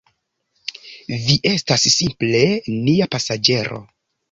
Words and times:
Vi 1.25 1.35
estas 1.51 1.85
simple 1.97 2.43
nia 2.79 3.11
pasaĝero. 3.15 3.83